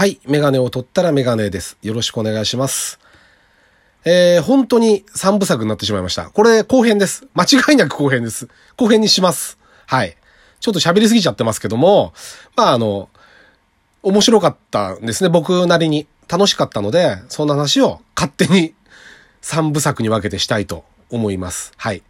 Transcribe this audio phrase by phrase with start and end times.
[0.00, 0.18] はい。
[0.26, 1.76] メガネを取ったらメガネです。
[1.82, 2.98] よろしくお願いします。
[4.06, 6.30] えー、本当に3部作になってしまいました。
[6.30, 7.26] これ後編です。
[7.34, 8.48] 間違いなく後編です。
[8.78, 9.58] 後編にします。
[9.86, 10.16] はい。
[10.58, 12.14] ちょっと喋りすぎちゃってますけども、
[12.56, 13.10] まああの、
[14.02, 15.28] 面白かったんですね。
[15.28, 16.06] 僕なりに。
[16.30, 18.72] 楽しかったので、そんな話を勝手に
[19.42, 21.74] 3部作に分けてしたいと思います。
[21.76, 22.02] はい。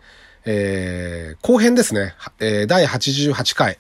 [0.45, 2.15] えー、後編ですね。
[2.39, 3.79] えー、第88回。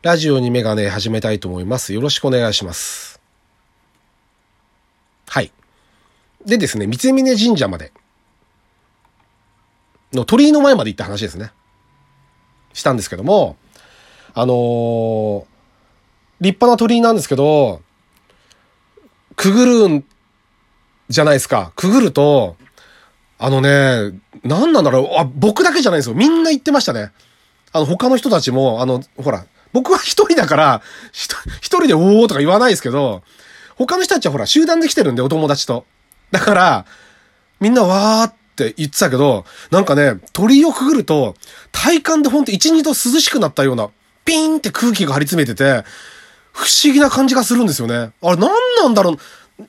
[0.00, 1.92] ラジオにメガネ始めたいと思います。
[1.92, 3.19] よろしくお願いします。
[5.30, 5.52] はい。
[6.44, 7.92] でですね、三峯神社まで、
[10.12, 11.52] の鳥居の前まで行った話ですね。
[12.72, 13.56] したんですけども、
[14.34, 15.44] あのー
[16.40, 17.82] 立派な鳥居なんですけど、
[19.36, 20.04] くぐるん
[21.10, 21.72] じゃないですか。
[21.76, 22.56] くぐると、
[23.38, 25.18] あのね、何なんだろう。
[25.18, 26.14] あ、僕だけじゃないんですよ。
[26.14, 27.12] みんな言ってましたね。
[27.72, 33.22] あの、他の人たちも、あの、ほら、僕は一人だから、一人でおーとか言わないですけど、
[33.86, 35.86] 他の人たちはほら、集団で来てるんで、お友達と。
[36.30, 36.86] だから、
[37.60, 41.34] みんなわーって言ってたけど、なんかね、鳥居をくぐると、
[41.72, 43.88] 体感でほんと一、二度涼しくなったような、
[44.26, 45.82] ピーンって空気が張り詰めてて、
[46.52, 48.12] 不思議な感じがするんですよね。
[48.20, 48.50] あれ、何
[48.82, 49.16] なんだろう？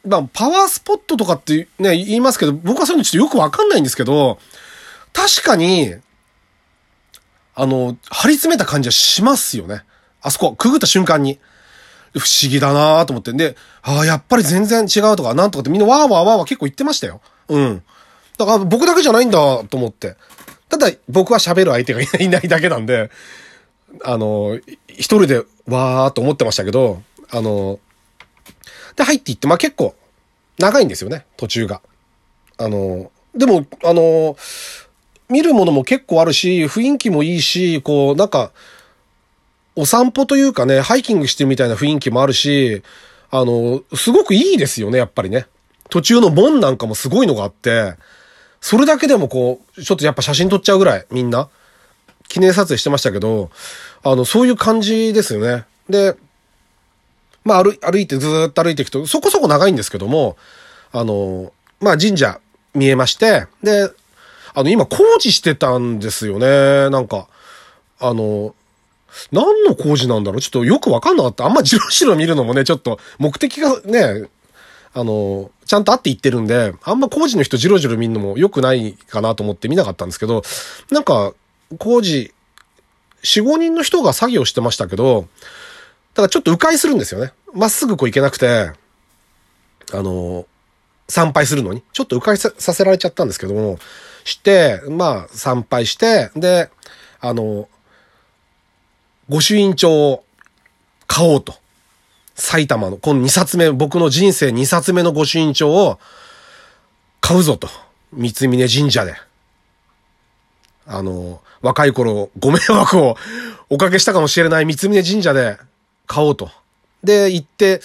[0.05, 4.39] まあ、パワースポットとかってね、言いますけど、僕はそういうのちょっとよくわかんないんですけど、
[5.13, 5.95] 確かに、
[7.55, 9.83] あの、張り詰めた感じはしますよね。
[10.22, 11.39] あそこ、くぐった瞬間に。
[12.13, 13.31] 不思議だなと思って。
[13.31, 17.21] んで、ああ、やっぱり全然違うとか、なんとかってみんなわーわーわーわー結構言ってましたよ。
[17.47, 17.83] うん。
[18.37, 20.15] だから僕だけじゃないんだと思って。
[20.69, 23.11] ただ、僕は喋る相手がいないだけなんで、
[24.03, 27.79] あの、一人でわーと思ってましたけど、あの、
[28.95, 29.95] で、入っていって、まあ結構、
[30.57, 31.81] 長いんですよね、途中が。
[32.57, 34.35] あの、でも、あの、
[35.29, 38.51] 見るものも結構あるし、雰囲気もいいし、こう、なんか、
[39.75, 42.83] お散歩というかね、ハイキングしてるみたいな雰囲気もあるし、
[43.30, 45.47] あの、すごくいいですよね、やっぱりね。
[45.89, 47.95] 途中の門なんかもすごいのがあって、
[48.59, 51.50] それだけでもこう、ちょっとやっぱ写真撮っちゃうぐらい、みんな。
[52.28, 53.51] 記念撮影してましたけど、
[54.03, 55.66] あの、そういう感じですよね。
[55.90, 56.16] で、
[57.44, 60.38] まあ歩、歩いてずっと歩いていくと、そこそこ長いんですけども、
[60.94, 61.51] あの、
[61.81, 62.40] まあ神社
[62.74, 63.90] 見えまして、で、
[64.53, 66.90] あの、今工事してたんですよね。
[66.90, 67.28] なんか、
[68.00, 68.56] あの、
[69.31, 70.41] 何の工事なんだろう？
[70.41, 71.45] ちょっとよくわかんなかった。
[71.45, 74.29] あんまじろじろ見るのもね、ちょっと目的がね、
[74.94, 80.44] あの、ちゃんとあって言ってるんで、あんま工事の人じろじろ見るのも良くないかなと思って見なかったんですけど、
[80.89, 81.33] なんか、
[81.79, 82.33] 工事、
[83.23, 85.27] 4、5人の人が作業してましたけど、
[86.13, 87.31] ただちょっと迂回するんですよね。
[87.53, 88.71] まっすぐこう行けなくて、
[89.94, 90.45] あの、
[91.07, 93.79] 参拝するのに、ちょっと迂回させられちゃったんですけども、
[94.25, 96.69] して、まあ、参拝して、で、
[97.21, 97.69] あの、
[99.29, 100.23] 御朱印帳を
[101.07, 101.55] 買おうと。
[102.35, 105.99] 埼玉の、この2冊目、僕の人生2冊目の御朱印帳を
[107.19, 107.69] 買うぞと。
[108.13, 109.15] 三峯神社で。
[110.87, 113.15] あの、若い頃ご迷惑を
[113.69, 115.57] おかけしたかもしれない三峯神社で
[116.07, 116.49] 買おうと。
[117.03, 117.81] で、行って、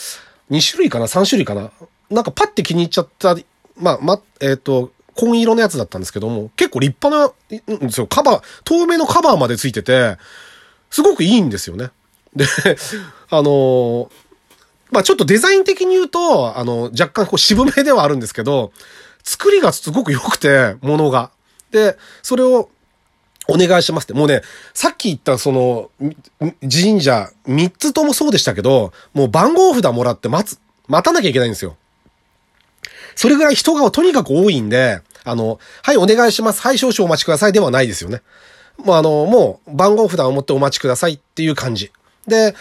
[0.51, 1.71] 2種類かな ?3 種類かな？
[2.11, 3.37] なんかパッて気に入っちゃった、
[3.77, 7.35] まあ、ま、えっ、と、紺色のやつだったんですけども、結構立派
[7.71, 8.07] な、んですよ。
[8.07, 10.17] カバー、透明のカバーまでついてて、
[10.97, 11.91] すごくいいんですよね。
[12.35, 12.47] で、
[13.29, 14.11] あの
[14.91, 18.73] まあちょっとデザイン的に言うと、あの、若干こう渋めではあるんですけど、
[19.23, 21.31] 作りがすごく良くて、ものが。
[21.71, 22.71] で、それを
[23.47, 24.15] お願いしますって。
[24.15, 24.41] もうね、
[24.73, 25.91] さっき言ったその、
[26.63, 30.59] 神社、3つともそうでしたけど、もう番号札もらって待つ、
[30.89, 31.77] 待たなきゃいけないんですよ。
[33.17, 36.63] それぐらい人がとにかく多いんで、あの、はい、お願いします。
[36.63, 38.23] はい、少々お待ちくださいではないですよね。
[38.79, 41.93] もうあの、もう番号札を持ってお待ちくださいっていう感じ。
[42.27, 42.55] で、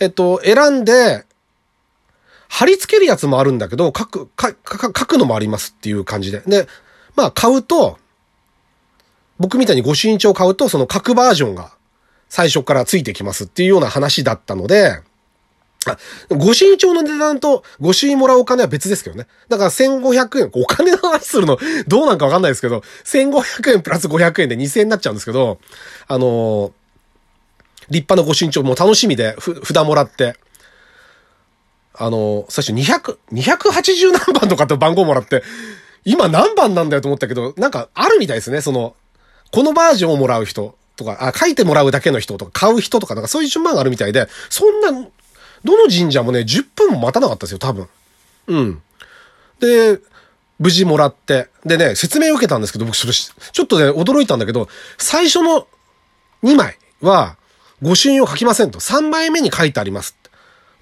[0.00, 1.24] えっと、選んで、
[2.48, 6.42] 貼り付けるやつもあるんだけど、書く、か、か、書くのもありますっていう感じで。
[6.46, 6.68] で、
[7.16, 7.98] まあ買うと、
[9.38, 11.72] 僕みたいに御朱印帳を買うと、その書くバージョンが
[12.28, 15.00] 最初からついてきますっていうような話だったので、
[15.92, 15.98] あ、
[16.34, 19.26] 御朱印帳の値段と御朱印もらうお金は別ですけどね。
[19.48, 25.58] だから1500円、お金の話するのどうなんかわかんないですけど、1500円プラス500円で2000円になっちゃうんですけど、
[26.08, 26.72] あのー
[27.88, 30.36] 立派な御朱印帳も楽しみで、ふ、札もらって、
[31.94, 35.44] あのー最初200、280何番とかって番号もらって、
[36.04, 38.94] 今何番なんだよと思ったけど、なんかあるみたいですね、その、
[39.52, 45.08] このバージョンをもらう人とか、あ、書いてもらうだけの人とか、買う人とか、なんかそういう順番があるみたいで、そんな、
[45.64, 47.88] どの神社もね、10分も待たなかったですよ、多分。
[48.48, 48.82] うん。
[49.60, 49.98] で、
[50.58, 51.48] 無事もらって。
[51.64, 54.68] でね、説明を受けたんですけど、僕それ、ちょっとね、驚いたんだけど、
[54.98, 55.66] 最初の
[56.42, 57.36] 2枚は、
[57.82, 58.80] 御朱印を書きませんと。
[58.80, 60.16] 3枚目に書いてあります。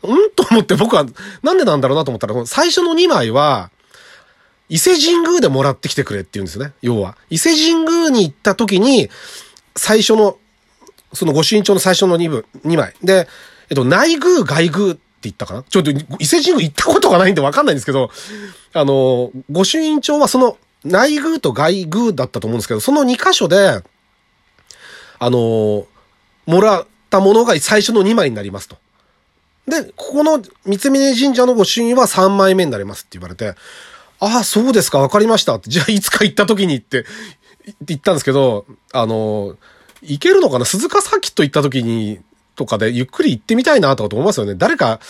[0.03, 0.31] うん？
[0.37, 1.07] と思って僕は、
[1.43, 3.71] なんでなんだろうなと思ったら、最初の2枚は、
[4.69, 6.73] 伊勢神宮でもらってきてくれって言うんですよね。
[6.83, 7.17] 要は。
[7.31, 9.11] 伊勢神宮に行った時に、
[9.77, 10.39] 最初の、
[11.13, 12.95] その御朱印帳の最初の2部、2枚。
[13.03, 13.29] で、
[13.71, 15.63] えっと、内宮、外宮って言ったかな？
[15.63, 18.11] ちょっと、伊勢神宮行ったことがないんでわかんないんですけど、
[18.73, 23.83] あの、御朱印帳はその内宮と外宮だったと思うんですけど、その2箇所で、
[25.19, 25.87] あの、
[26.47, 28.77] もらったものが最初の2枚になりますと。
[29.67, 33.55] で、ここの三峯神社の御朱印は3枚目になりますって言われて、
[34.21, 35.59] ああ、そうですか、わかりました。
[35.59, 37.07] じゃあ、いつか行った時にって、
[37.81, 39.57] 言ったんですけど、あの、
[40.03, 40.67] 行けるのかな？
[40.67, 42.21] 鈴鹿サーキット行った時に、
[42.57, 44.55] とかでゆっくり行ってみたいなとかと思いますよね。
[44.57, 45.01] 誰か、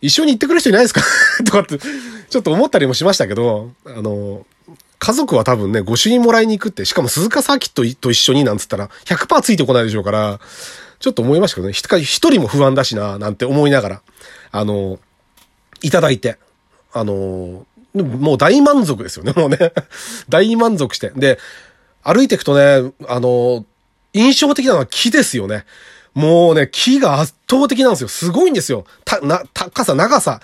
[0.00, 1.02] 一緒に行ってくれる人いないですか？
[1.44, 4.44] とかって、ちょっと思ったりもしましたけど、あの、
[4.98, 10.40] 家族は多分ね、御朱印もらいに行くって、しかも鈴鹿サーキットと一緒になんつったら、100%ついてこないでしょうから、
[11.00, 14.02] ちょっと思いましたけどね、一人も不安だしな、なんて思いながら、
[14.52, 15.00] あの、
[15.82, 16.38] いただいて、
[16.92, 19.72] あの、もう大満足ですよね、 もうね。
[20.28, 21.10] 大満足して。
[21.16, 21.38] で、
[22.02, 23.66] 歩いていくとね、あの、
[24.12, 25.64] 印象的なのは木ですよね。
[26.14, 28.08] もうね、木が圧倒的なんですよ。
[28.08, 28.84] すごいんですよ。
[29.04, 30.40] た、な、高さ、長さ、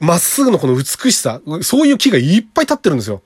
[0.00, 3.22] まっすぐのこの美しさ、そういう木がいっぱい立ってるんですよ。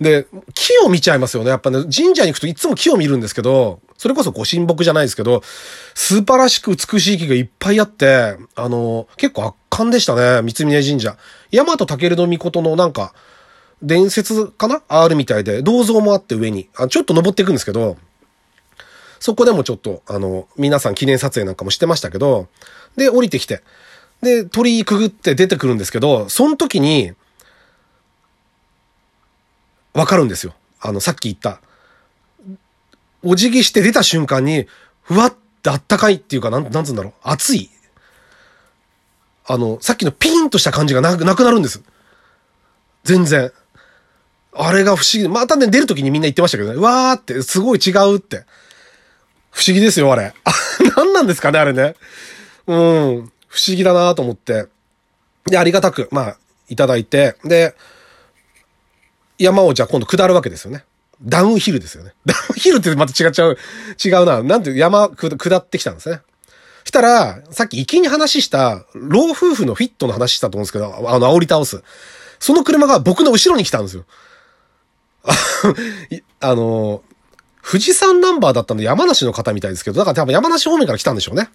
[0.00, 1.50] で、木を見ちゃいますよね。
[1.50, 5.42] やっぱね、神社に行くといつも木を見るんですけど、それこそご神木じゃないですけど、
[5.94, 11.16] 素晴らしく美しい木がいっぱいあって、あの、結構圧巻でしたね、三峯神社。
[11.52, 13.14] 大和武の御のなんか、
[13.82, 14.82] 伝説かな？
[14.88, 16.68] あるみたいで、銅像もあって上に。
[16.76, 17.98] あちょっと登っていくんですけど、
[19.24, 22.46] そこでもちょっと、あの、皆さん記念撮影なんかもしてましたけど、
[22.94, 23.62] で、降りてきて、
[24.20, 27.14] で、鳥居くぐって出てくるんですけど、その時に、
[29.94, 30.52] わかるんですよ。
[30.78, 31.62] あの、さっき言った。
[33.22, 34.66] お辞儀して出た瞬間に、
[35.00, 37.12] ふわってあったかいっていうか、なん、なんつうんだろう。
[37.22, 37.70] 熱い。
[39.46, 41.82] あの、さっきのピンとした感じがなくなくなるんです。
[43.04, 43.52] 全然。
[44.52, 45.26] あれが不思議。
[45.30, 46.76] またね、出るときにみんな言ってましたけどね。
[46.76, 48.44] うわーって、すごい違うって。
[49.54, 50.34] 不思議ですよ、あれ。
[50.96, 51.94] 何なんですかね、あれね。
[52.66, 52.76] うん。
[53.46, 54.66] 不思議だなと思って。
[55.46, 56.36] で、ありがたく、まあ、
[56.68, 57.74] いただいて、で、
[59.38, 60.84] 山をじゃあ今度下るわけですよね。
[61.22, 62.14] ダウンヒルですよね。
[62.26, 63.56] ダウンヒルってまた違っちゃう、
[64.04, 64.42] 違うな。
[64.42, 66.20] なんて山下ってきたんですね。
[66.84, 71.82] したら、さっき行きに話した、老夫婦のフィットの話したと思うんですけど、あの、煽り倒す。
[72.40, 74.04] その車が僕の後ろに来たんですよ。
[76.40, 77.02] あの、
[77.64, 81.48] 富士山ナンバーだったんで山梨の方みたいですけど、だから多分山梨方面から来たんでしょうね。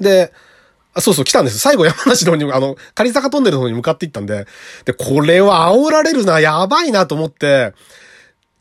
[0.00, 0.32] で、
[0.94, 1.58] あそうそう、来たんです。
[1.58, 4.46] 最後山梨の方に、あの、仮坂トンネルの方に向かっていったんで、
[4.84, 7.72] で、これは煽られるな、やばいなと思って、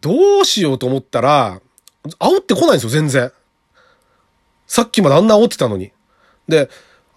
[0.02, 1.62] どうしようと思ったら、
[2.20, 3.32] 煽ってこないんですよ、全然。
[4.68, 5.92] さっきまであんな煽ってたのに。
[6.48, 6.70] で、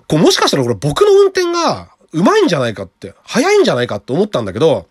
[0.09, 4.89] こうもしかしたらこれ僕の運転が上手いんじゃないかって、速いんじゃないかって思ったんだけど、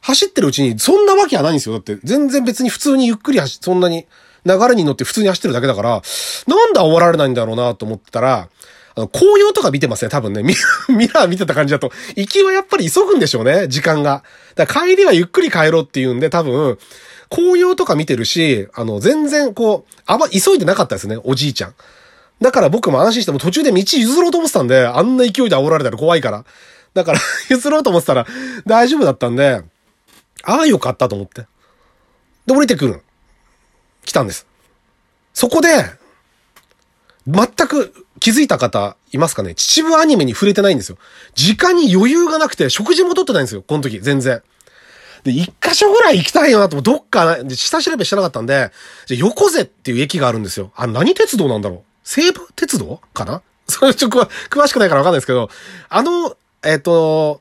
[0.00, 1.74] 走ってるうちにそんなわけはないんですよ。
[1.74, 4.06] だって全然別に普通にゆっくり走、そんなに
[4.46, 6.02] 流れに乗って普通に走ってるだけだから、
[6.46, 8.48] なんで煽られないんだろうなと思ってたら、
[8.94, 10.42] あの、紅葉とか見てますね、多分ね。
[10.88, 11.92] ミラー見てた感じだと。
[12.16, 14.24] 行きはやっぱり急ぐんでしょうね、時間が。
[14.56, 16.78] だから帰りはゆっくり帰ろうっていうんで、多分、
[17.30, 21.74] 紅葉とか見てるし、あの、全然こう、あんま急いでなかったですね、おじいちゃん。
[22.40, 26.44] だから僕も安心しても途中で道譲ろうと思ってたんで、あんな勢いで煽られたら怖いから。
[26.94, 28.26] だから 譲ろうと思ってたら
[28.66, 29.62] 大丈夫だったんで、
[30.50, 31.42] ああよかったと思って。
[32.46, 33.02] で、降りてくる。
[34.04, 34.46] 来たんです。
[35.34, 35.68] そこで、
[37.26, 39.54] 全く気づいた方いますかね？
[39.54, 40.96] 秩父アニメに触れてないんですよ。
[41.34, 43.62] 時間に余裕がなくて食事もとってないんですよ。
[43.62, 44.42] この時、全然。
[45.24, 48.72] で、一箇所ぐらい行きたいよなと、どっかで、下調べしてなかったんで、
[49.06, 50.72] じゃ横瀬っていう駅があるんですよ。
[50.76, 51.82] あ、何鉄道なんだろう？
[52.04, 53.42] 西武鉄道かな？
[53.68, 55.50] そ れちょっと詳しくないからわかんないですけど、
[55.90, 56.34] あの、
[56.64, 57.40] えっ、と、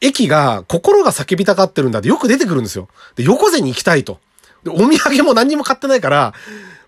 [0.00, 2.88] 駅が心が叫びたがってるんだってよく出てくるんですよ。
[3.16, 4.20] で、横瀬に行きたいと。
[4.62, 6.34] で、お土産も何にも買ってないから、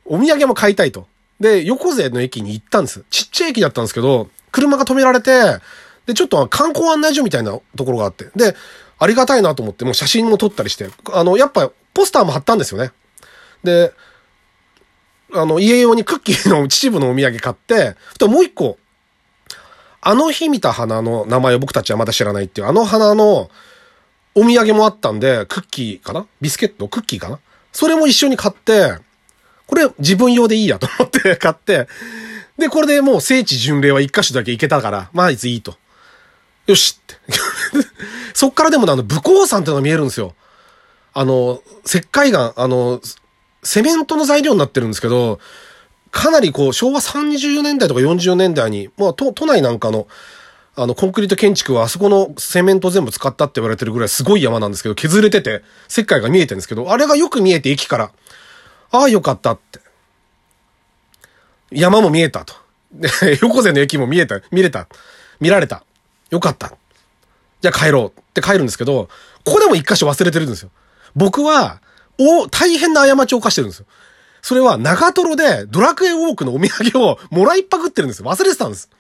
[0.04, 1.06] お土産も買いたいと。
[1.40, 3.04] で、横瀬の駅に行ったんです。
[3.10, 5.58] ちっちゃい駅だったんですけど、車が止められて、
[6.06, 8.30] で、ちょっと観光案内所みたいなところがあって。
[8.36, 8.54] で、
[8.98, 12.92] ありがたいなと思って、もう写真も撮ったりして、あの、やっぱポスターも貼ったんですよね。
[13.64, 13.92] で、
[15.32, 18.78] あの、家用にクッキーの秩父のお土産買って、ともう一個、
[20.02, 23.50] あの日見た花の名前を僕たちはまだ知らないっていう、あの花の
[24.34, 26.26] お土産もあったんで、クッキーかな？
[26.40, 26.88] ビスケット？
[26.88, 27.38] クッキーかな？
[27.72, 28.94] それも一緒に買って、
[29.66, 31.86] これ自分用でいいやと思って 買って、
[32.58, 35.76] で、これでもう聖地巡礼は一箇所だけ行けたから、まあいついいと。
[36.66, 37.16] よしって。
[38.34, 40.34] そっからでもあの、武甲山ってのが見えるんですよ。
[41.12, 43.00] あの、石灰岩、あの、
[43.62, 45.40] セメントの材料になってるんですけど、
[46.10, 50.08] かなりこう、昭和30年代とか40年代に、まあ、都、都内なんかの、
[50.76, 58.12] あの、コンクリート建築はあそこのセメント全部使ったって言われてるぐらいすごい山なんですけど、削れてて、石灰が見えてるんですけど、あれがよく見えて駅から、
[58.92, 59.80] ああ、よかったって。
[61.70, 62.54] 山も見えたと。
[63.42, 64.88] 横瀬の駅も見えた、見れた。
[65.38, 65.84] 見られた。
[66.30, 66.72] よかった。
[67.60, 69.08] じゃあ帰ろうって帰るんですけど、
[69.44, 70.70] ここでも一箇所忘れてるんですよ。
[71.14, 71.80] 僕は、
[72.18, 73.86] お、大変な過ちを犯してるんですよ。
[74.42, 78.22] それは長瀞でドラクエウォークのお土産をもらいっぱくってるんです。
[78.22, 78.90] 忘れてたんです。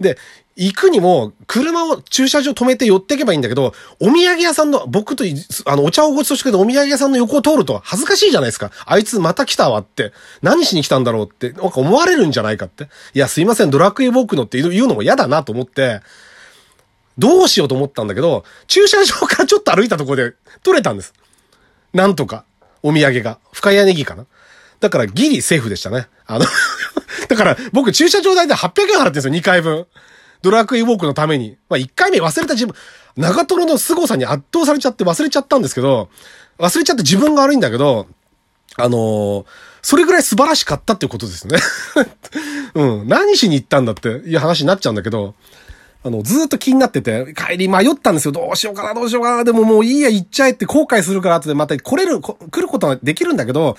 [0.00, 0.16] で、
[0.56, 5.24] 行くにも、車を駐車場止めて寄っていけばいいんだけど、お土産屋さんの、僕と、
[5.66, 8.72] あの、お茶をごちそうしてくれたお土産屋さんの横を通ると恥ずかしいじゃないですか。
[8.84, 10.12] あいつまた来たわって。
[10.42, 12.88] 何しに来たんだろうって、なんか思われるんじゃないかって。
[13.14, 16.00] いや、すいません、ドラクエウォークのって言うのも嫌だなと思って、
[17.18, 21.14] どうしようと思ったんだけど、駐車場からちょっと歩いたところで取れたんです。
[21.92, 22.44] なんとか。
[22.82, 23.38] お土産が。
[23.52, 24.26] 深谷ネギかな。
[24.80, 26.08] だからギリセーフでしたね。
[26.26, 26.44] あの
[27.28, 29.86] だから僕駐車場代で800円払ってるんですよ、2回分。
[30.42, 31.56] ドラクエウォークのために。
[31.68, 32.74] まあ1回目忘れた自分、
[33.16, 36.08] 長瀞の凄さに圧倒されちゃって忘れちゃったんですけど、
[36.58, 38.06] 忘れちゃって自分が悪いんだけど、
[38.76, 39.44] あのー、
[39.82, 41.58] それぐらい素晴らしかったってことですね。
[42.74, 43.08] うん。
[43.08, 45.34] 何しに行ったんだっていう話になっちゃうんだけど、
[46.04, 48.32] あの、ずっと気になってて、帰り迷ったんですよ。
[48.32, 49.44] どうしようかな、どうしようかな。
[49.44, 53.76] でももういいや、行っちゃえって後悔するから後でまた来れる、来ることはできるんだけど、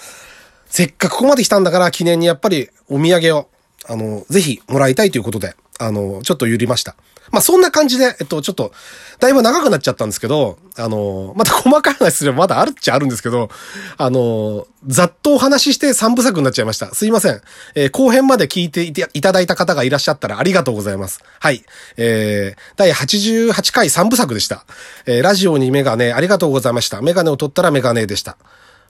[0.70, 3.50] せっかくここまで来たんだから記念にやっぱりお土産を、
[3.88, 6.96] あの、ぜひもらいたいということで、あの、ちょっと揺りました。
[7.32, 8.72] まあ、そんな感じで、えっと、ちょっと、
[9.20, 13.50] だいぶ長くなっちゃったんですけど、あの、また細かい話すればまだあるっちゃあるんですけど、
[13.98, 16.94] あの、ざっとお話しして3部作になっちゃいました。
[16.94, 17.42] すいません。
[17.76, 21.24] えー、後編まで聞いていただいた方がいらっしゃったらありがとうございます。
[21.40, 21.64] はい。
[21.98, 24.66] えー、第88回3部作でした。
[25.06, 27.02] えー、ラジオにメガネありがとうございました。
[27.02, 28.38] メガネを取ったらメガネでした。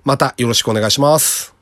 [0.05, 1.58] またよろしくお願いします。